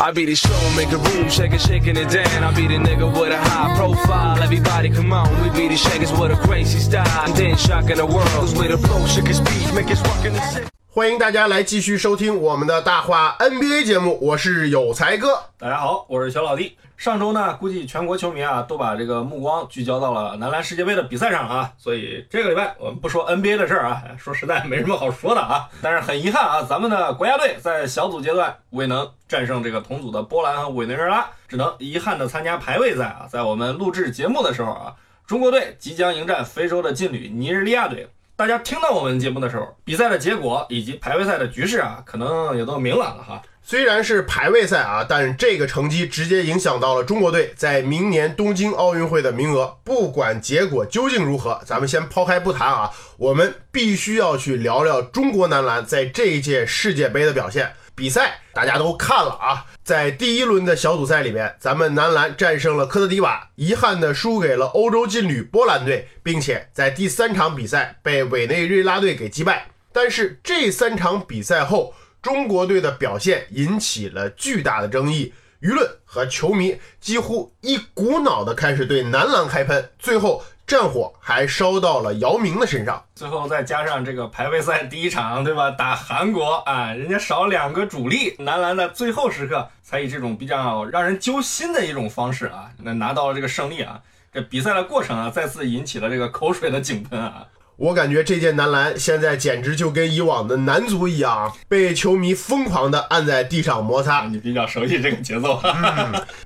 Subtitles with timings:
[0.00, 2.42] I be the show, make a room, shake it, shaking it down.
[2.42, 4.42] I be the nigga with a high profile.
[4.42, 7.06] Everybody come on, we be the shakers with a crazy style.
[7.26, 10.32] And then shocking the world, cause we the flow, shake his beat, make us rockin'
[10.32, 10.66] the city.
[10.88, 15.42] 欢迎大家来继续收听我们的大话 NBA 节目，我是有才哥。
[15.58, 16.76] 大家好，我是小老弟。
[17.02, 25.68] 上周呢，估计全国球迷啊都把这个目光聚焦到了男篮世界杯的比赛上啊，所以这个礼拜我们不说 NBA 的事儿啊，说实在没什么好说的啊。
[25.82, 33.26] 但是很遗憾啊，咱们的国家队在小组阶段未能战胜这个同组的波兰和委内瑞拉，只能遗憾的参加排位赛啊。
[33.28, 34.94] 在我们录制节目的时候啊，
[35.26, 38.08] 中国队即将迎战非洲的劲旅尼日利亚队。
[38.36, 43.42] 大家听到我们节目的时候，比赛的结果以及排位赛的局势啊，可能也都明朗了哈。
[43.64, 49.78] 虽然是排位赛啊，但这个成绩直接影响到了中国队在明年东京奥运会的名额。
[49.84, 57.72] 不管结果究竟如何，咱们先抛开不谈啊，我们必须要去聊聊中国男篮在这一届世界杯的表现。
[57.94, 69.68] 比赛大家都看了啊，在第一轮的小组赛里面，咱们男篮战胜了科特迪瓦，遗憾的输给了欧洲劲旅波兰队，并且在第三场比赛被委内瑞拉队给击败。
[69.92, 83.04] 但是这三场比赛后，中国队的表现引起了巨大的争议，舆论和球迷几乎一股脑的开始对男篮开喷，最后战火还烧到了姚明的身上。
[83.16, 85.72] 最后再加上这个排位赛第一场，对吧？
[85.72, 94.00] 打韩国啊，人家少两个主力，男篮的最后时刻才以这种比较让人揪心的一种方式啊，那拿到了这个胜利啊。
[94.32, 97.48] 这比赛的过程啊，再次引起了这个口水的井喷啊。
[97.82, 104.28] 我感觉这届男篮现在简直就跟以往的男足一样，被球迷疯狂的按在地上摩擦。
[104.28, 105.60] 你比较熟悉这个节奏，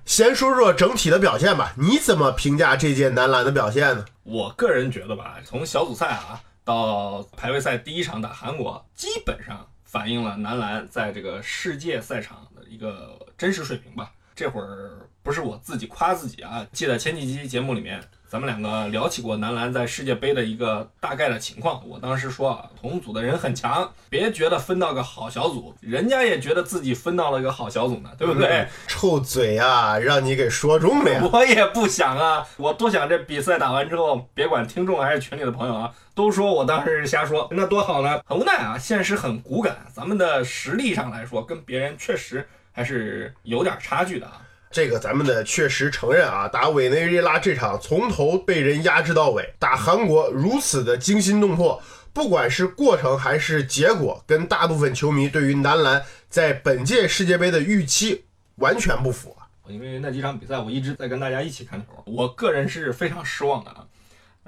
[0.06, 4.06] 先说说整体的表现吧，你怎么评价这届男篮的表现呢？
[4.22, 14.10] 我个人觉得吧，从小组赛啊到排位赛第一场打韩国，基本上反映了男篮在这个世界赛场的一个真实水平吧。
[14.34, 21.80] 这会儿不是我自己夸自己啊，记得前几期节目里面，咱们两个聊起过男篮在世界杯的一个大概的情况。
[21.88, 28.66] 我当时说啊，同组的人很强，别觉得分到个好小组，人家也觉得自己分到了一个好小组呢，对不对？
[28.88, 31.22] 臭嘴啊，让你给说中了呀！
[31.32, 38.20] 我也不想啊，我多想这比赛打完之后，别管听众还是群里的朋友啊，都说我当时是瞎说，那多好呢。
[38.26, 44.42] 很无奈啊，现实很骨感，咱们的实力上来说，跟别人确实还是有点差距的啊。
[44.70, 51.82] 这个咱们得确实承认啊，打委内瑞拉这场从头被人压制到尾，打韩国如此的惊心动魄，
[52.12, 58.24] 不管是过程还是结果，跟大部分球迷对于男篮在本届世界杯的预期
[58.56, 59.46] 完全不符啊。
[59.68, 63.86] 因为那几场比赛我一直在跟大家一起看球，我个人是非常失望的啊。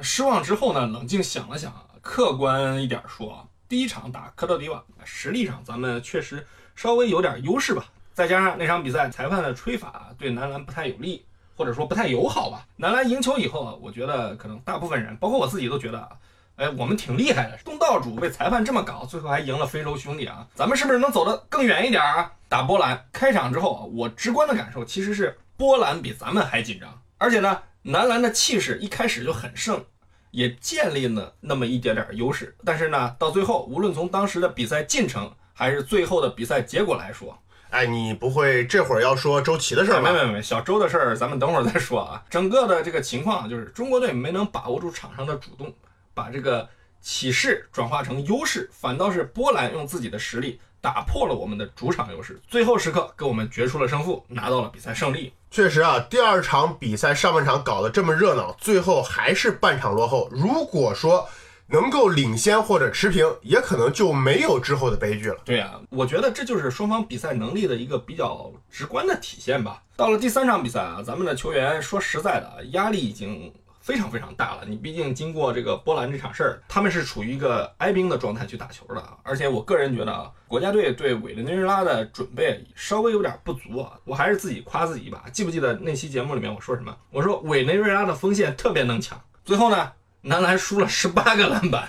[0.00, 6.46] 失望之后呢，冷静想了想啊，客观一点说啊，第一场打科特迪瓦，实力上咱们确实
[6.76, 7.86] 稍微有点优势吧。
[8.18, 11.24] 再加上那场比赛裁判的吹法对男篮不太有利，
[11.54, 12.66] 或者说不太友好吧。
[12.74, 16.08] 男篮赢球以后啊，我觉得可能大部分人，包括我自己都觉得啊，
[16.56, 17.56] 哎，我们挺厉害的。
[17.64, 22.32] 东道主被裁判这么搞，最后还赢了非洲兄弟啊，咱们是不是能走得更远一点啊？
[22.48, 29.84] 打波兰开场之后啊，我直观的感受其实是波兰比咱们还紧张，而且呢，男篮的气势一开始就很盛，
[30.32, 32.56] 也建立了那么一点点优势。
[32.64, 37.38] 但是呢，到最后，无论从当时的比赛进程还是最后的比赛结果来说，
[37.70, 40.10] 哎，你不会这会儿要说周琦的事儿吧？
[40.10, 42.22] 没没没，小周的事儿咱们等会儿再说啊。
[42.30, 45.72] 整个的这个情况就是中国队没能把握住场上的主动，
[46.14, 46.68] 把这个
[47.00, 55.32] 起势转化成优势，反倒是波兰用自己的实力打破了我们的主场优势，最后时刻给我们决出了胜负，拿到了比赛胜利。
[55.50, 60.28] 确实啊，第二场比赛上半场搞得这么热闹，最后还是半场落后。
[60.30, 61.28] 如果说
[61.70, 65.36] 能够领先或者持平，也可能就没有之后的悲剧了。
[65.44, 69.82] 对呀、我觉得这就是双方比赛能力的一个比较直观的体现吧。
[69.94, 74.64] 到了第三场比赛啊，咱们的球员说实在的啊，压力已经非常非常大了。
[74.66, 79.18] 你毕竟经过这个波兰这场事儿，他们是处于一个哀兵的状态去打球的啊。
[79.22, 83.92] 而且我个人觉得啊，国家队对委内瑞拉的准备稍微有点不足啊。
[84.04, 85.28] 我还是自己夸自己一把。
[85.30, 86.96] 记不记得那期节目里面我说什么？
[87.10, 89.20] 我说委内瑞拉的锋线特别能抢。
[89.44, 89.90] 最后呢，
[90.28, 91.88] 男篮输了十八个篮板。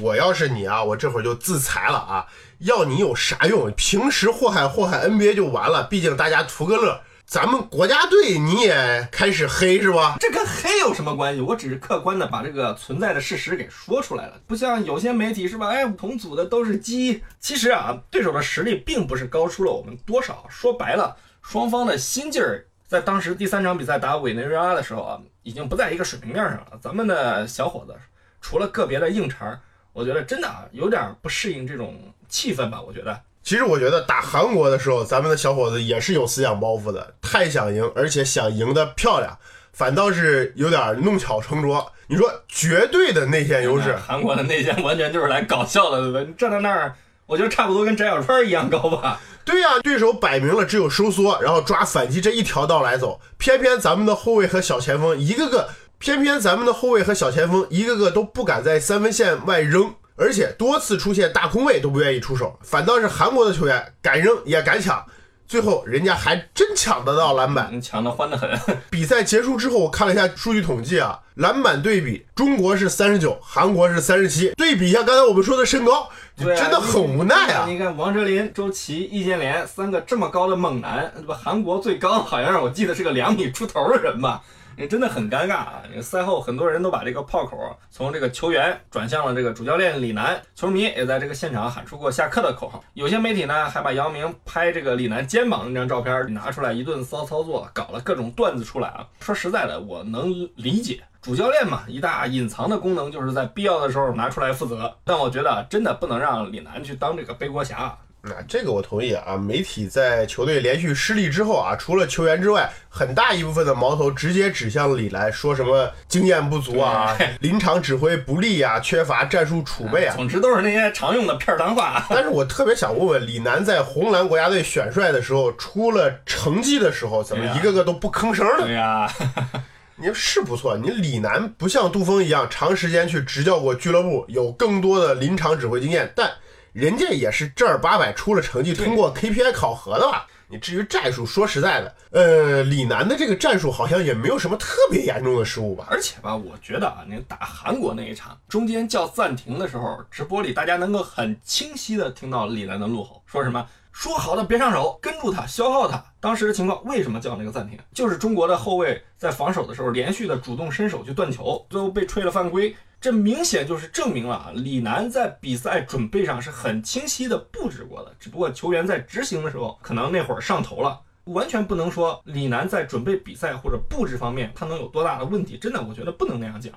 [0.00, 2.26] 我要是你啊，我这会儿就自裁了啊！
[2.58, 3.72] 要你有啥用？
[3.76, 7.00] 平时祸害祸害 NBA 就完了，毕竟大家图个乐。
[7.26, 10.16] 咱们国家队你也开始黑是吧？
[10.20, 11.40] 这跟黑有什么关系？
[11.40, 15.68] 我只是客观的把这个存在的事实给说出来了，不像有些媒体是吧？
[15.68, 17.22] 哎，同组的都是鸡。
[17.40, 20.44] 其实啊，对手的实力并不是高出了我们多少。
[20.50, 26.78] 说白了，双方的心劲儿在当时第三场比赛打委内瑞拉的时候啊，已经不在一个水平面上了。
[26.80, 27.92] 咱们的小伙子
[28.40, 29.58] 除了个别的硬茬儿，
[29.92, 31.96] 我觉得真的啊有点不适应这种
[32.28, 32.80] 气氛吧。
[32.80, 33.20] 我觉得。
[33.42, 39.36] 其实我觉得打韩国的时候，咱们的小伙子也是有思想包袱的，太想赢，而且想赢得漂亮，
[39.72, 41.92] 反倒是有点弄巧成拙。
[42.06, 46.24] 你说绝对的内线优势，韩国的内线完全就是来搞笑的，对不对？
[46.26, 46.94] 你站在那儿，
[47.34, 49.20] 我觉得差不多跟翟小川一样高吧。
[49.44, 65.04] 对呀、对手摆明了只有收缩，然后抓反击这一条道来走，偏偏咱们的后卫和小前锋一个个，偏偏咱们的后卫和小前锋一个个都不敢在三分线外扔，而且多次出现大空位都不愿意出手，反倒是韩国的球员敢扔也敢抢，
[65.46, 67.80] 最后人家还真抢得到篮板。
[67.80, 68.50] 抢得欢得很。
[68.90, 74.52] 比赛结束之后，我看了一下数据统计啊，篮板对比，中国是三十九，韩国是三十七。
[74.56, 76.08] 对比一下刚才我们说的身高，
[76.38, 77.66] 真的很无奈啊。
[77.68, 81.38] 你看王哲林、周琦、易建联三个这么高的猛男，对吧？
[81.42, 84.42] 韩国最高好像是我记得是个两米出头的人吧。
[84.76, 85.82] 也真的很尴尬啊！
[85.88, 87.56] 这个赛后很多人都把这个炮口
[87.90, 92.82] 从这个球员转向了这个主教练李楠，球迷也在这个现场喊出过下课的口号。
[92.94, 99.06] 有些媒体呢还把姚明拍这个李楠肩膀那张照片拿出来一顿骚操作，搞了各种段子出来啊。
[99.20, 101.02] 说实在的，我能理解。
[101.22, 104.94] 主教练嘛，一大隐藏的功能就是在必要的时候拿出来负责。
[105.04, 107.96] 但我觉得真的不能让李楠去当这个背锅侠。
[108.24, 109.36] 啊那这个我同意啊。
[109.36, 120.14] 媒体在球队连续失利之后啊，除了球员之外，很大一部分的矛头直接指向了李楠，说什么经验不足啊、临场指挥不力啊、缺乏战术储备啊。
[120.16, 122.06] 总之都是那些常用的片儿汤话。
[122.10, 128.64] 但是我特别想问问，李楠在红蓝国家队选帅的时候，出了成绩的时候，怎么一个个都不吭声呢？
[128.64, 129.10] 对呀、
[129.96, 136.30] 你是不错，你李楠不像杜峰一样长时间去执教过俱乐部，有更多的临场指挥经验，但
[136.74, 140.26] 人家也是正儿八百出了成绩，通过 KPI 考核的吧？
[140.48, 145.86] 你至于战术，说实在的，呃，李楠的这个战术好像也没有什么特别严重的失误吧？
[145.88, 156.04] 而且吧，我觉得啊，那个打韩国那一场中间叫暂停的时候，直播里大家能够很清晰的听到李楠的怒吼，说什么说好的别上手，跟住他，消耗他。
[156.18, 157.78] 当时的情况为什么叫那个暂停？
[157.92, 162.74] 就是中国的后卫在防守的时候连续的主动伸手去断球，最后被吹了犯规。
[163.00, 171.00] 这明显就是证明了啊，李楠在比赛准备上是很清晰的布置过的，只不过球员在执行的时候可能那会儿上头了。
[171.26, 176.74] 完全不能说李楠在准备比赛或者布置方面他能有多大的问题，真的，我觉得不能那样讲。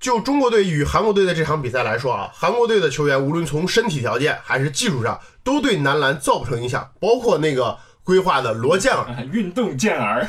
[0.00, 10.26] 就中国队与韩国队的这场比赛来说啊，韩国队的球员无论从身体条件还是技术上，都对男篮造不成影响，包括那个规划的罗健儿 运动健儿，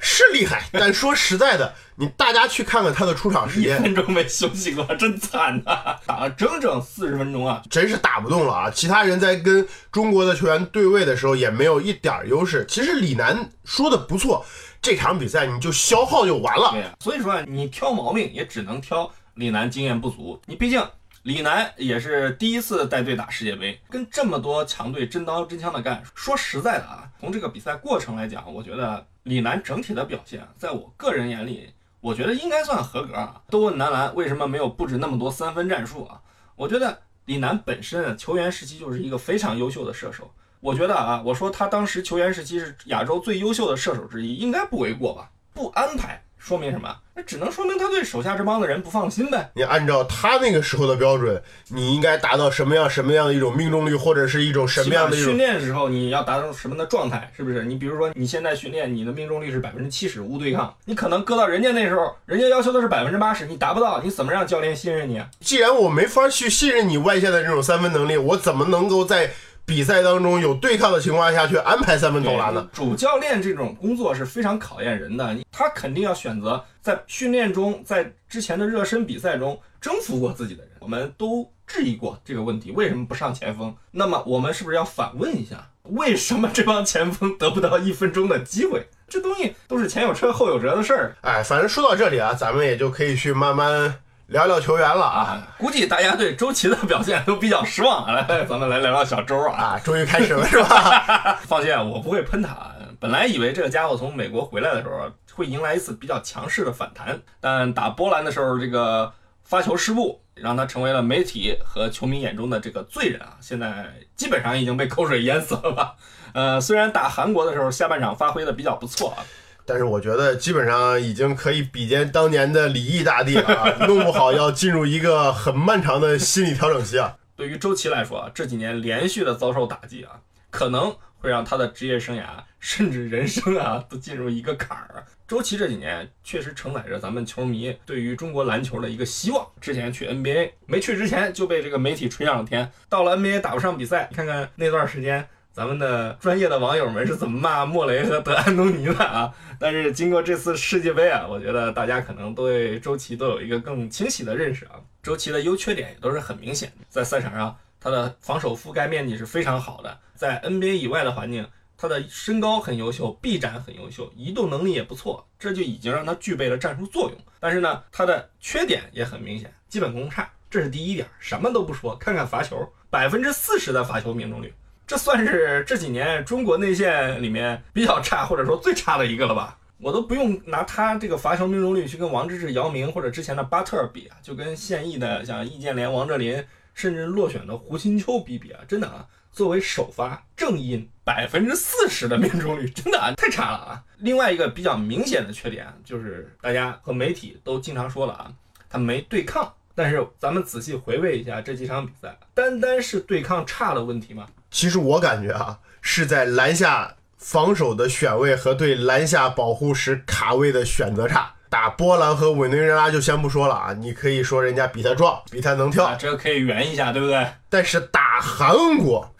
[0.00, 7.62] 是厉害，但说实在的，你大家去看看他的出场时间一间，分钟没休息过，真惨呐、打了整整四十分钟啊！
[7.70, 8.70] 真是打不动了啊！
[8.70, 12.64] 其他人在跟中国的球员对位的时候也没有一点儿优势。
[12.68, 14.44] 其实李楠说的不错，
[14.82, 16.96] 这场比赛你就消耗就完了。
[17.00, 20.40] 所以说啊，你挑毛病也只能挑李楠经验不足。
[20.46, 20.82] 你毕竟
[21.22, 26.02] 李楠也是第一次带队打世界杯，跟这么多强队真刀真枪的干。
[26.14, 33.42] 说实在的啊，从这个比赛过程来讲，我觉得李楠整体的表现，在我个人眼里，我觉得应该算合格啊。
[33.50, 36.20] 都问男篮为什么没有布置那么多三分战术啊？
[36.56, 40.32] 我觉得李楠本身球员时期就是一个非常优秀的射手。
[40.60, 45.30] 我觉得啊，我说他当时球员时期是亚洲最优秀的射手之一，应该不为过吧？
[45.54, 46.96] 不安排说明什么？
[47.14, 49.50] 那只能说明他对手下这帮的人不放心呗。
[49.54, 57.30] 你按照他那个时候的标准，你应该达到什么样什么样的一种命中率，或者是一种什么样的训练的时候你要达到什么的状态？
[57.36, 57.64] 是不是？
[57.64, 65.28] 你比如说你现在训练，你的命中率是百分之七十无对抗，你可能搁到人家那时候，人家要求的是百分之八十，你达不到，你怎么让教练信任你啊？
[65.40, 69.30] 既然我没法去信任你外线的这种三分能力，我怎么能够在
[69.70, 72.68] 比赛当中有对抗的情况下去安排三分投篮呢？
[72.72, 80.72] 主教练这种工作是非常考验人的，他肯定要选择在训练中，在之前的热身比赛中征服过自己的人。
[80.80, 83.72] 我们都质疑过这个问题，为什么不上前锋？
[83.92, 88.88] 那么我们是不是要反问一下，为什么这帮前锋得不到一分钟的机会？
[89.06, 93.94] 这东西都是前有车后有辙的事儿哎，反正说到这里啊，咱们也就可以去慢慢
[94.30, 95.42] 聊聊球员了啊啊！
[95.58, 98.06] 估计大家对周琦的表现都比较失望。
[98.14, 99.74] 来， 咱们来聊聊小周啊。
[99.74, 99.80] 啊！
[99.82, 101.36] 终于开始了 是吧？
[101.42, 102.56] 放心，我不会喷他。
[103.00, 113.34] 本来以为这个家伙从美国回来的时候会迎来一次比较强势的反弹，但打波兰的时候，这个发球失误让他成为了媒体和球迷眼中的这个罪人啊！
[113.40, 115.96] 现在基本上已经被口水淹死了吧？
[116.34, 119.26] 呃，虽然打韩国的时候下半场发挥的比较不错啊，
[119.66, 127.16] 但是我觉得基本上已经可以比肩当年的李毅大帝了啊， 弄不好要进入一个很漫长的心理调整期啊。
[127.36, 132.24] 对于周琦来说啊，这几年连续的遭受打击啊，可能会让他的职业生涯
[132.58, 135.04] 甚至人生啊都进入一个坎儿。
[135.26, 139.46] 周琦这几年确实承载着咱们球迷对于中国篮球的一个希望。
[139.60, 145.28] 之前去 NBA 没去之前就被这个媒体吹上了天，到了 NBA 打不上比赛，你看看那段时间。
[145.52, 149.34] 咱们的专业的网友们是怎么骂莫雷和德安东尼的啊？
[149.58, 154.80] 但是经过这次世界杯啊，我觉得大家可能对周琦都有一个更清晰的认识啊。
[155.02, 167.18] 周琦的优缺点也都是很明显的，在赛场上他的防守覆盖面积是非常好的，在 NBA 以外的环境，他的身高很优秀，臂展很优秀，移动能力也不错，这就已经让他具备了战术作用。
[167.40, 171.08] 但是呢，他的缺点也很明显，基本功差，这是第一点。
[171.18, 174.54] 什么都不说，看看罚球，百分之四十的罚球命中率。
[174.90, 179.56] 这算是这几年中国内线里面比较差，或者说最差的一个了吧？
[179.78, 186.44] 我都不用拿他这个罚球命中率去跟王治郅、姚明或者之前的巴特尔比啊，就跟现役的像易建联、王哲林，
[186.74, 193.84] 甚至落选的胡金秋比比啊，真的啊，作为首发正印百分之四十的命中率，真的啊太差了啊！
[193.98, 198.32] 另外一个比较明显的缺点就是大家和媒体都经常说了啊，
[198.68, 199.54] 他没对抗。
[199.72, 204.26] 但是咱们仔细回味一下这几场比赛，单单是对抗差的问题吗？
[204.50, 211.34] 其实我感觉啊，是在篮下防守的选位和对篮下保护时卡位的选择差。
[211.48, 217.26] 打波兰和委内瑞拉就先不说了啊，你可以说人家比他壮，比他能跳，这个可以圆一下，对不对？
[217.48, 219.12] 但是打韩国，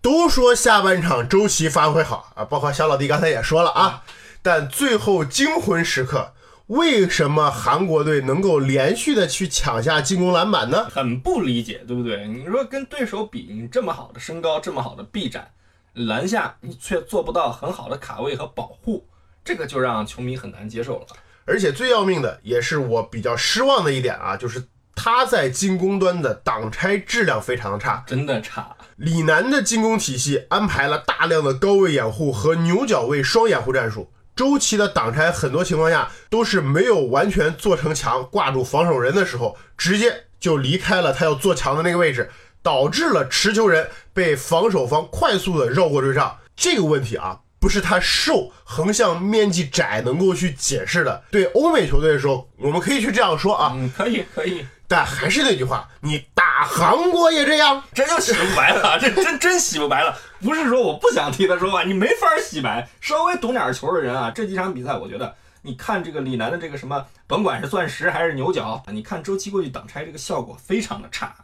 [0.00, 4.02] 都说下半场周琦发挥好啊，包括小老弟刚才也说了啊，
[4.40, 6.32] 但最后惊魂时刻。
[6.70, 10.88] 为什么韩国队能够连续的去抢下进攻篮板呢？
[10.88, 12.28] 很不理解，对不对？
[12.28, 15.50] 你说跟对手比，你这么好的身高，这么好的臂展，
[15.94, 19.04] 篮下你却做不到很好的卡位和保护，
[19.44, 21.06] 这个就让球迷很难接受了。
[21.44, 24.62] 而且最要命的，也是我比较失望的一点啊，就是
[24.94, 28.76] 他在进攻端的挡拆质量非常的差，真的差。
[28.94, 34.12] 李楠的进攻体系安排了大量的高位掩护和牛角位双掩护战术。
[34.40, 42.30] 周琦的挡拆很多情况下都是没有完全做成墙挂住防守人的时候，直接就离开了他要做墙的那个位置，
[42.62, 46.38] 导致了持球人被防守方快速的绕过追上。
[46.56, 51.22] 这个问题啊，不是他瘦横向面积窄能够去解释的。
[51.30, 54.64] 对欧美球队的时候，我们可以去这样说啊，嗯，可以可以。
[54.88, 60.16] 但还是那句话，你打韩国也这样，这就洗不白了，这 真真洗不白了。
[60.40, 62.88] 不是说我不想替他说话，你没法洗白。
[63.00, 71.34] 稍微懂点球的人啊，这几场比赛，我觉得你看这个李楠的这个什么，甭管是钻石还是牛角，你看周琦过去挡拆这个效果非常的差。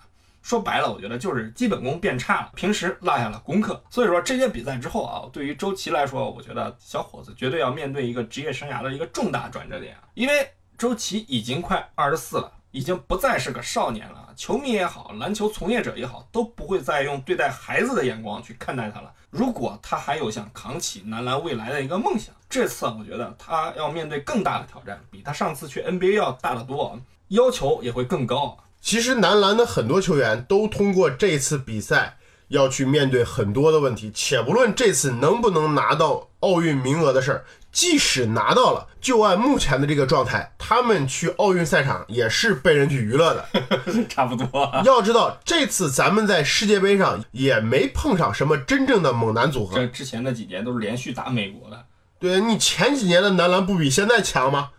[0.42, 3.82] 说白了，我觉得就是基本功变差了，平时落下了功课。
[3.90, 10.48] 所以说这些比赛之后啊，对于周琦来说，我觉得小伙子绝对要面对一个职业生涯的一个重大转折点，因为
[10.78, 12.52] 周琦已经快二十四了。
[12.76, 19.10] 已经不再是个少年了，球迷也好，篮球从业者也好，都不会再用对待孩子的眼光去看待他了。
[19.30, 28.58] 如果他还有想扛起男篮未来的一个梦想，这次我觉得他要面对更大的挑战，比他上次去 NBA 要大得多，要求也会更高。
[28.82, 32.18] 其实男篮的很多球员都通过这次比赛
[32.48, 37.46] 要去面对很多的问题，且不论这次能不能拿到奥运名额的事儿。
[37.76, 43.46] 即使拿到了，就按目前的这个状态，他们去奥运赛场也是被人去娱乐的，
[44.08, 44.72] 差不多。
[44.82, 49.76] 要知道，这次咱们在世界杯上也没碰上什么真正的猛男组合。
[49.76, 51.84] 这之前那几年都是连续打美国的。
[52.18, 54.70] 对你前几年的男篮不比现在强吗？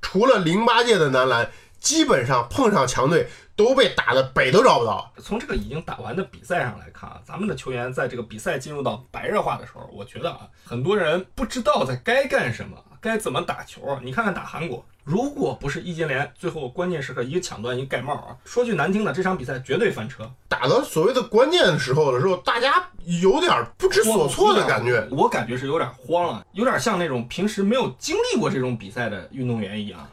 [0.00, 3.28] 除了零八届的男篮，基本上碰上强队。
[3.56, 5.12] 都被打的北都找不到。
[5.18, 13.98] 从这个已经打完的比赛上来看啊，咱们的球员在这个比赛进入到白热化的时候，我觉得啊，很多人不知道在该干什么，该怎么打球。
[14.02, 20.28] 你看看打韩国，如果不是易建联最后关键时刻一个抢断一个盖帽啊，说句难听的，这场比赛绝对翻车。
[20.48, 25.06] 打到所谓的关键时候的时候，大家有点不知所措的感觉。
[25.10, 30.08] 我感觉是有点慌了，有点像那种平时没有经历过这种比赛的运动员一样。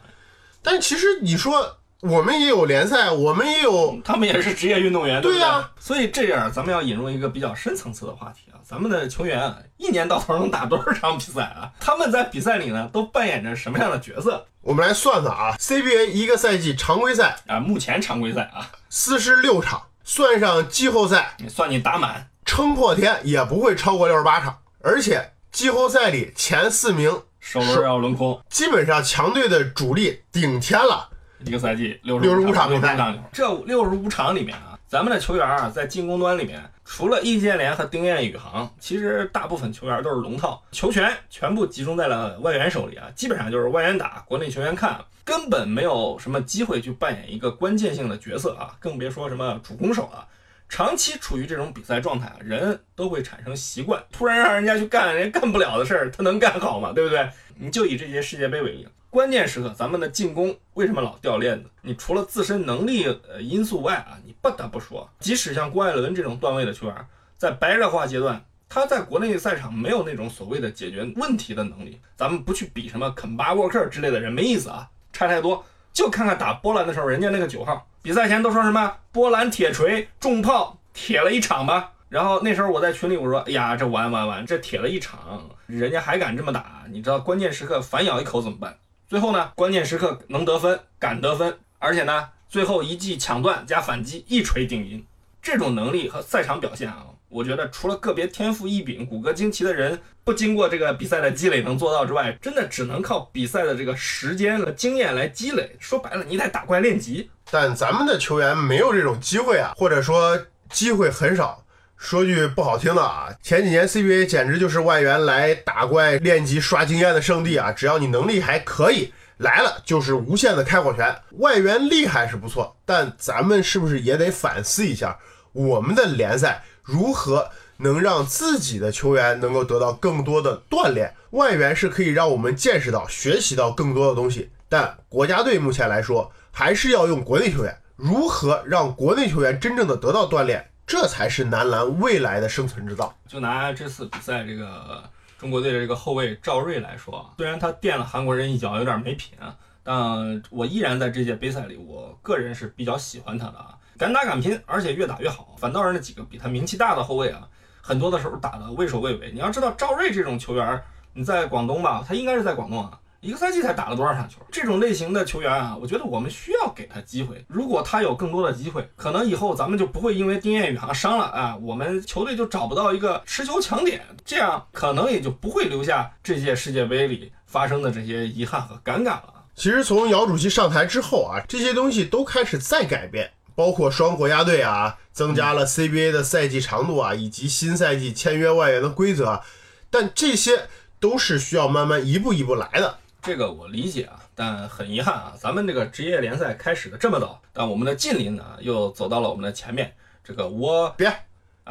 [0.62, 1.78] 但其实你说。
[2.02, 5.70] 我们也有联赛，我们也有，他们也是职业运动员，对呀。
[5.78, 8.58] 所以这样，咱们要引入一个比较深层次的话题啊。
[8.64, 11.70] 咱们的球员一年到头能打多少场比赛啊？
[11.78, 14.44] 他们在比赛里呢，都扮演着什么样的角色？
[14.62, 24.58] 我们来算算啊，CBA 一个赛季常规赛啊，目前常规赛啊，四十六场，算上季后赛，你算你打满，撑破天也不会超过六十八场。
[24.80, 31.10] 而且季后赛里前四名首轮要轮空，基本上强队的主力顶天了。
[31.46, 50.26] 一个赛季六十五场比赛场，这六十五场里面啊，咱们的球员啊，在进攻端里面，除了易建联和丁彦雨航，其实大部分球员都是龙套，球权全部集中在了外援手里啊，基本上就是外援打，国内球员看，根本没有什么机会去扮演一个关键性的角色啊，更别说什么主攻手了。
[50.68, 56.92] 长期处于这种比赛状态啊，人都会产生习惯，突然让人家去干人家干不了的事儿，他能干好吗？
[56.94, 57.28] 对不对？
[57.58, 61.68] 你就以这届世界杯为例，关键时刻咱们的进攻为什么老掉链子？
[61.82, 66.96] 你除了自身能力呃因素外啊，你不得不说，即使像郭艾伦这种段位的球员，
[67.36, 72.00] 在白热化阶段，他在国内赛场没有那种所谓的解决问题的能力。
[72.16, 75.62] 咱们不去比什么肯巴沃克之类的人，没意思啊，差太多。
[75.92, 81.92] 就看看打波兰的时候，人家那个九号，比赛前都说什么波兰铁锤重炮铁了一场吧。
[82.08, 86.84] 然后那时候我在群里我说，哎呀，这完完完，这铁了一场，人家还敢这么打？
[86.88, 88.74] 你知道关键时刻反咬一口怎么办？
[89.12, 95.04] 最后呢，关键时刻能得分，敢得分，而且呢，最后一记抢断加反击，一锤定音，
[95.42, 105.76] 这种能力和赛场表现啊，我觉得除了个别天赋异禀、骨骼惊奇的人不经过这个比赛的积累能做到之外，真的只能靠比赛的这个时间和经验来积累。
[105.78, 107.28] 说白了，你得打怪练级。
[107.50, 110.40] 但咱们的球员没有这种机会啊，或者说
[110.70, 111.61] 机会很少。
[112.02, 117.70] 说句不好听的啊，前几年 CBA 简直就是外援来打怪练级刷经验的圣地啊！
[117.70, 121.16] 只要你能力还可以，来了就是无限的开火权。
[121.38, 125.16] 外援厉害是不错，但咱们是不是也得反思一下，
[125.52, 131.14] 我们的联赛如何能让自己的球员能够得到更多的锻炼？
[131.30, 137.78] 外援是可以让我们见识到、学习到更多的东西，但国家队目前来说还是要用国内球员。
[137.94, 140.68] 如何让国内球员真正的得到锻炼？
[140.92, 143.16] 这才是男篮未来的生存之道。
[143.26, 145.02] 就拿这次比赛这个
[145.38, 155.56] 中国队的这个后卫赵睿来说，虽然他垫了韩国人一脚，有点没品啊，但我依然在这届杯赛里，我个人是比较喜欢他的啊，敢打敢拼，而且越打越好。
[155.56, 157.48] 反倒是那几个比他名气大的后卫啊，
[157.80, 159.32] 很多的时候打的畏首畏尾。
[159.32, 160.82] 你要知道赵睿这种球员，
[161.14, 163.00] 你在广东吧，他应该是在广东啊。
[163.22, 164.38] 一个赛季才打了多少场球？
[164.50, 167.44] 这种类型的球员啊，我觉得我们需要给他机会。
[167.46, 179.32] 如果他有更多的机会，可能以后咱们就不会因为丁彦雨航伤了啊，我们球队就找不到一个持球强点，这样可能也就不会留下这届世界杯里发生的这些遗憾和尴尬了。
[179.54, 189.42] 其实从姚主席上台之后啊，这些东西都开始在改变，包括双国家队啊，增加了 CBA 的赛季长度啊，以及新赛季签约外援的规则，
[189.90, 190.66] 但这些
[190.98, 192.98] 都是需要慢慢一步一步来的。
[193.22, 199.94] 这个我理解啊，但很遗憾啊，咱们这个职业联赛开始的这么早，但我们的近邻呢又走到了我们的前面。
[200.24, 201.08] 这个我别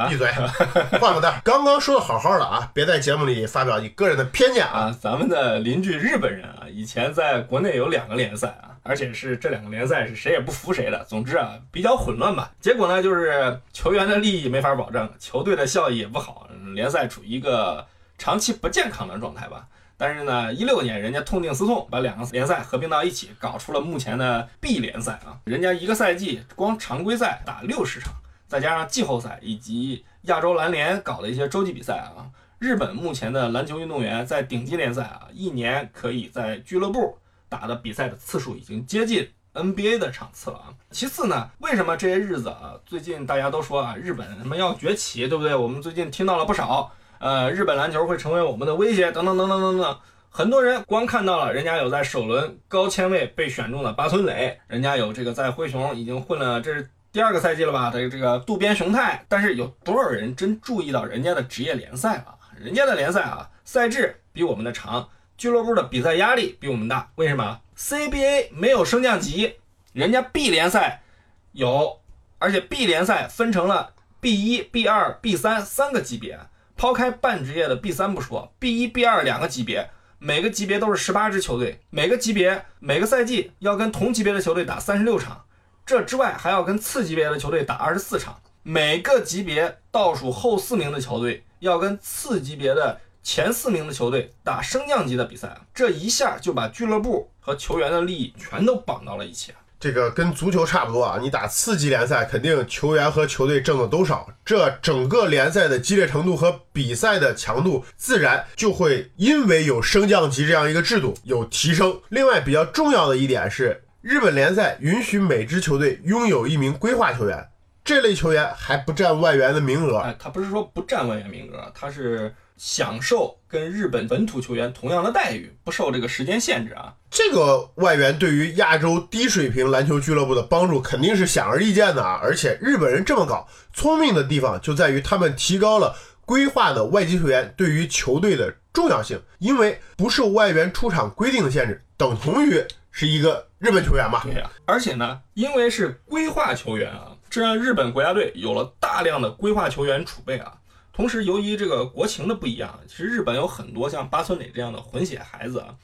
[0.08, 0.32] 闭嘴，
[0.98, 1.42] 换个蛋。
[1.44, 4.98] 刚刚说的好好的啊，别在节目里发表你个人的偏见啊。
[4.98, 11.04] 咱们的邻居日本人啊，以前在国内有两个联赛啊，而且是这两个联赛是谁也不服谁的。
[11.04, 12.50] 总之啊，比较混乱吧。
[12.62, 17.86] 结果呢，就是球员的利益没法保证，球队的效益也不好，联赛处于一个
[18.18, 19.68] 长期不健康的状态吧。
[20.02, 25.38] 但是呢，一六年人家痛定思痛，把两个联赛合并到一起，搞出了目前的 B 联赛啊。
[25.44, 28.12] 人家一个赛季光常规赛打六十场，
[28.48, 32.26] 再加上季后赛以及亚洲篮联搞的一些洲际比赛啊。
[32.58, 40.74] 日本目前的篮球运动员在顶级联赛啊，一年可以在俱乐部打的比赛的次数已经接近 NBA 的场次了啊。
[40.90, 45.54] 其次呢，为什么这些日子啊，最近大家都说啊，日本什么要崛起，对不对？
[45.54, 46.92] 我们最近听到了不少。
[47.22, 50.00] 呃，日本篮球会成为我们的威胁，等等等等等等。
[50.32, 57.92] 很多人光看到了人家有在首轮高签位被选中的八村垒，人家有这个在灰熊已经混了，这是第二个赛季了吧？
[57.92, 62.34] 的这个渡边雄太，但是有多少人真注意到人家的职业联赛啊？
[62.60, 65.08] 人家的联赛啊，赛制比我们的长，
[65.38, 67.12] 俱乐部的比赛压力比我们大。
[67.18, 69.58] 为什么？CBA 没有升降级，
[69.94, 71.04] 人家 B 联赛
[71.52, 72.00] 有，
[72.40, 76.40] 而且 B 联赛分成了 B 一、B 二、B 三三个级别。
[76.82, 85.46] 抛开半职业的 B 三不说，B 一、B 二两个级别，每个级别都是十八支球队，每个级别每个赛季要跟同级别的球队打三十六场，
[85.86, 99.54] 这之外还要跟次级别的球队打二十四场，每个级别倒数后四名的球队要跟次级别的前四名的球队打升降级的比赛，这一下就把俱乐部和球员的利益全都绑到了一起。
[99.82, 112.00] 这个跟足球差不多啊，你打次级联赛，肯定球员和球队挣的都少，这整个联赛的激烈程度和比赛的强度，自然就会因为有升降级这样一个制度有提升。
[112.10, 117.50] 另外，比较重要的一点是，日本联赛允许每支球队拥有一名规划球员，
[117.84, 119.98] 这类球员还不占外援的名额。
[119.98, 122.32] 哎，他不是说不占外援名额，他是。
[122.62, 126.94] 享受跟日本本土球员同样的待遇，不受这个时间限制啊。
[127.10, 132.20] 这个外援对于亚洲低水平篮球俱乐部的帮助肯定是显而易见的啊！
[132.22, 144.22] 而且日本人这么搞，聪明的地方就在于他们提高了规划的外籍球员对于球队的重要性，因为不受外援出场规定的限制，等同于是一个日本球员嘛。
[144.24, 150.54] 对呀、而且呢，因为是规划球员啊，这让日本国家队有了大量的规划球员储备啊。
[150.94, 155.76] 同时，由于这个国情的不一样，其实日本有很多像八村垒这样的混血孩子啊，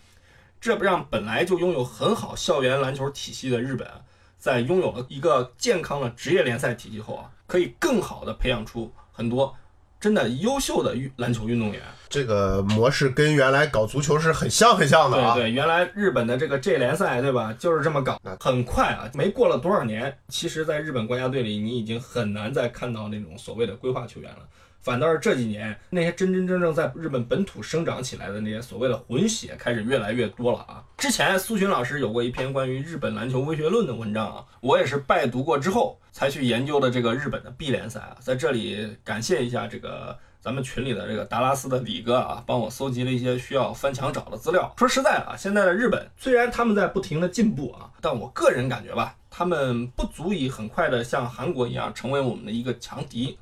[0.60, 4.02] 这不让本来就拥有很好校园篮球体系的日本啊，
[4.38, 9.56] 在拥有了一个健康的职业联赛体系后啊，可以更好的培养出很多
[10.00, 11.82] 真的优秀的运篮球运动员。
[12.10, 15.34] 这个模式跟原来搞足球是很像很像的啊。
[15.36, 17.54] 对对，原来日本的这个 J 联赛，对吧？
[17.58, 18.36] 就是这么搞那。
[18.40, 24.40] 很快啊，没过了多少年，其实，在日本国家队里，你已经很难再看到那种所谓的规划球员了。
[24.88, 30.82] 反倒是这几年，那些真真正正在日本本土生长起来的那些所谓的混血开始越来越多了啊。
[30.98, 38.16] 之前苏群老师有过一篇关于日本篮球文学论的文章啊，我也是拜读过之后才去研究的这个日本的 B 联赛啊。
[38.22, 44.74] 在这里感谢一下这个咱们群里的这个达拉斯的李哥啊，帮我搜集了一些需要翻墙找的资料。
[44.78, 53.38] 说实在的啊，现在的日本虽然他们在不停的进步啊，但我个人感觉吧，他们不足以很快的像韩国一样成为我们的一个强敌。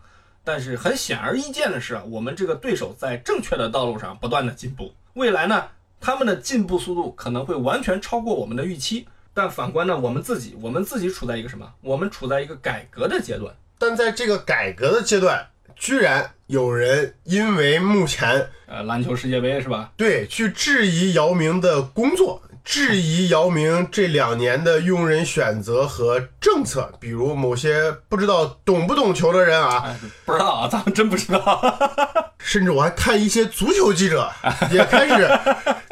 [0.45, 4.93] 但是很显而易见的是啊，我们这个对手在正确的道路上不断的进步。
[5.15, 5.65] 未来呢，
[5.99, 9.07] 他们的进步速度可能会完全超过我们的预期。
[9.33, 11.69] 但反观呢，我们自己，我们自己处在一个什么？
[11.81, 13.53] 我们处在一个改革的阶段。
[13.77, 19.91] 但在这个改革的阶段，居然有人因为目前呃，篮球世界杯是吧？
[19.97, 31.79] 对去质疑姚明的工作，质疑姚明这两年的用人选择和政策，比如某些不知道懂不懂球的人啊，哎，不知道啊， 咱们真不知道。
[32.39, 34.31] 甚至我还看一些足球记者
[34.71, 35.39] 也开始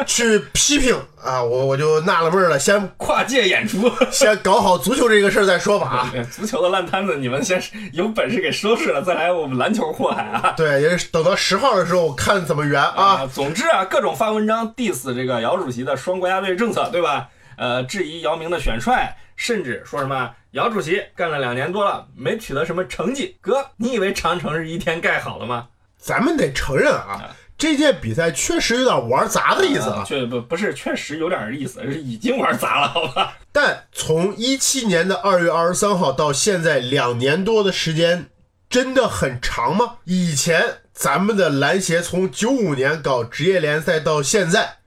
[0.05, 6.13] 去批评啊，我我就纳了闷了，先跨界演出， 先搞好足球这个事儿再说吧啊。
[6.29, 7.61] 足球的烂摊子，你们先
[7.93, 10.53] 有本事给收拾了，再来我们篮球祸害啊！
[10.57, 13.25] 对，也是等到十号的时候，我看怎么圆啊。
[13.25, 17.29] 总之啊，各种发文章 diss 这个姚主席的双国家队政策，对吧？
[17.55, 23.37] 呃，质疑姚明的选帅，甚至说什么姚主席干了两年多了，没取得什么成绩。
[23.41, 25.67] 哥，你以为长城是一天盖好的吗？
[25.97, 27.29] 咱们得承认啊，
[27.63, 30.03] 这届比赛确实有点玩砸的意思啊。
[30.05, 33.37] 确不不是，确实有点意思，是已经玩砸了，好吧？
[33.53, 38.25] 但从一七年的二月二十三号到现在两年多的时间，
[38.69, 39.99] 真的很长吗？
[40.03, 44.79] 以前咱们的篮协从九五年搞职业联赛到现在，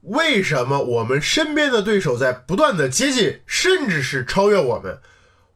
[0.00, 4.98] 为什么我们身边的对手在不断的接近，甚至是超越我们？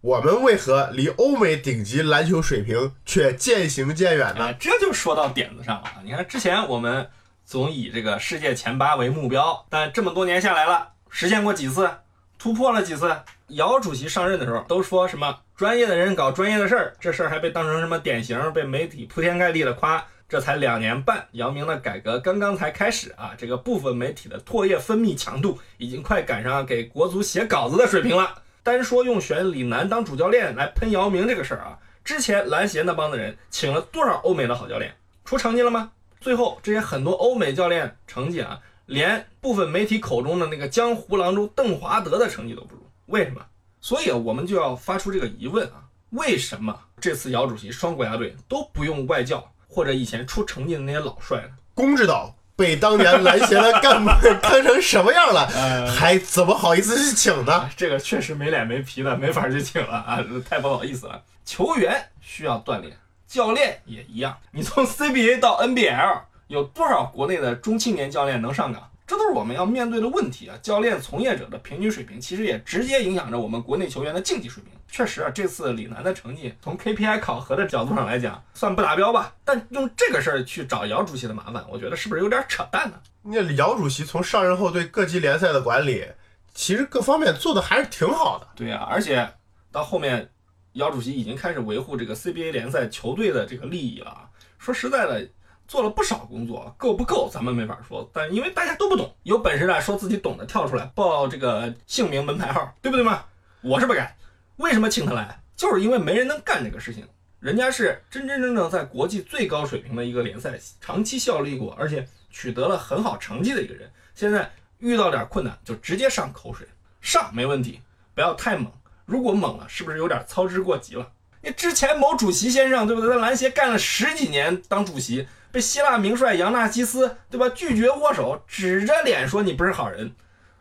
[0.00, 4.54] 我们为何离欧美顶级篮球水平却渐行渐远呢？
[4.54, 5.90] 这就说到点子上了。
[6.04, 7.08] 你看，之前我们
[7.44, 11.90] 总以这个世界前八为目标，但这么多年下来了，实现过几次？
[12.38, 13.12] 突破了几次？
[13.48, 20.06] 姚主席上任的时候都说什么专业的人搞专业的事儿，这事儿还被当成什么典型，被媒体铺天盖地的夸。
[20.28, 23.32] 这才两年半，姚明的改革刚刚才开始啊！
[23.36, 28.42] 这个部分媒体的唾液分泌强度已经快赶上给国足写稿子的水平了。
[28.68, 35.90] 单说用选李楠当主教练来喷姚明这个事儿啊，之前篮协那帮子人请了多少欧美的好教练，出成绩了吗？
[36.20, 43.40] 最后这些很多欧美教练成绩啊，连部分媒体口中的那个江湖郎中邓华德的成绩都不如，为什么？
[43.80, 51.56] 所以啊，我们就要发出这个疑问啊：为什么这次姚主席双国家队都不用外教或者以前出成绩的那些老帅呢？
[51.72, 54.10] 公知道被当年篮协的干部
[54.42, 57.70] 坑成什么样了，呃还怎么好意思去请呢？
[57.76, 60.18] 这个确实没脸没皮的，没法去请了啊，
[60.50, 61.22] 太不好意思了。
[61.44, 62.92] 球员需要锻炼，
[63.28, 64.36] 教练也一样。
[64.50, 68.90] 你从 CBA 到 NBL，有多少国内的中青年教练能上岗？
[69.08, 70.58] 这都是我们要面对的问题啊！
[70.60, 74.70] 教练从业者的平均水平，其实也直接影响着我们国内球员的竞技水平。
[74.86, 79.34] 确实啊，这次李楠的成绩从 KPI 考核的角度上来讲，算不达标吧。
[79.46, 83.00] 但用这个事儿去找姚主席的麻烦，我觉得是不是有点扯淡呢？
[83.22, 86.04] 那姚主席从上任后对各级联赛的管理，
[86.52, 88.46] 其实各方面做的还是挺好的。
[88.54, 89.26] 对呀、而且
[89.72, 90.30] 到后面，
[90.74, 94.28] 姚主席已经开始维护这个 CBA 联赛球队的这个利益了啊。
[94.58, 95.26] 说实在的，
[95.68, 98.10] 做了不少工作，够不够咱们没法说。
[98.12, 103.22] 但因为大家都不懂，有本事的说自己懂的跳出来报这个姓名门牌号，对不对嘛？
[103.60, 104.16] 我是不敢。
[104.56, 105.40] 为什么请他来？
[105.54, 107.06] 就是因为没人能干这个事情。
[107.38, 113.88] 人家是真真正正在国际最高水平的一个联赛长期效力过，而且取得了很好成绩的一个人。
[114.14, 116.66] 现在遇到点困难就直接上口水，
[117.00, 117.80] 上没问题，
[118.14, 118.72] 不要太猛。
[119.04, 121.12] 如果猛了，是不是有点操之过急了？
[121.48, 123.08] 你之前某主席先生，对不对？
[123.08, 127.48] 在篮协干了十几年当主席，被希腊名帅扬纳基斯，对吧？
[127.54, 130.12] 拒绝握手，指着脸说你不是好人。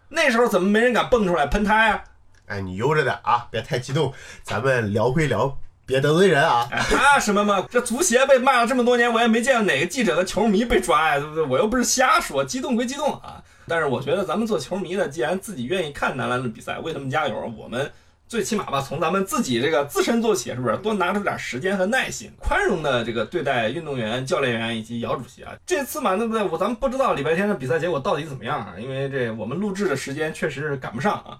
[0.07, 2.05] 那时候怎么没人敢蹦出来喷他呀？
[2.45, 6.69] 哎，你悠着点啊，别太激动，咱们聊归聊，别得罪人啊。
[6.71, 7.67] 哎，怕什么嘛？
[7.69, 11.43] 这足协被骂了这么多年，我也没见过哪个记者的球迷被抓呀，对不对？
[11.43, 17.91] 我又不是瞎说，激动归激动啊，但是我觉得咱们做球迷的，既然自己愿意看男篮的比赛，为他们加油，我们
[18.27, 20.75] 最起码吧，从咱们自己这个自身做起，是不是？
[20.77, 25.53] 多拿出点时间和耐心，宽容的这个对待运动员、教练员以及姚主席啊。
[25.65, 26.43] 这次嘛，对不对？
[26.43, 31.39] 我咱们不知道礼拜天的比赛结果到底怎么样啊，因为这我们录制的时间确实是赶不上啊。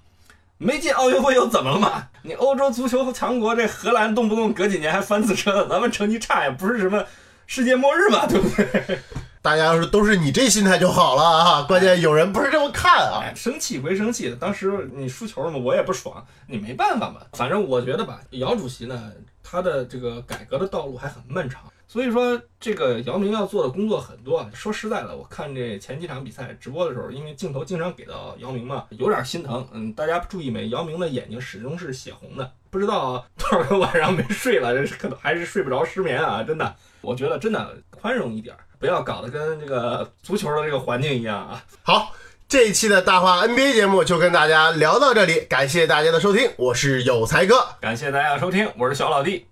[0.60, 2.08] 没进奥运会又怎么了嘛？
[2.24, 7.04] 你欧洲足球强国这荷兰动不动隔几年还翻次车，咱们成绩差也不是什么
[7.46, 9.00] 世界末日嘛，对不对？
[9.42, 11.62] 大家要是都是你这心态就好了啊！
[11.64, 13.22] 关键有人不是这么看啊。
[13.24, 17.22] 哎，生气归生气的，当时你输球了嘛，我也不爽，你没办法嘛。
[17.34, 21.62] 反正我觉得吧，姚主席呢，他的这个改革的道路还很漫长。
[21.90, 24.46] 所以说，这个姚明要做的工作很多。
[24.54, 29.66] 说实在的，我看这前几场比赛直播的时候，因为镜头经常给到姚明嘛，有点心疼。
[29.72, 30.68] 嗯，大家注意没？
[30.68, 36.44] 姚明的眼睛始终是血红的，不知道多少个晚上没睡了，这可能还是睡不着，失眠啊！
[36.44, 41.64] 真的，我觉得真的宽容一点，不要搞得跟这个足球的这个环境一样啊。
[41.84, 42.14] 好，
[42.48, 49.46] 这一期的大话 NBA 节目就跟大家聊到这里，感谢大家的收听，我是有才哥，感谢大家的收听，我是小老弟。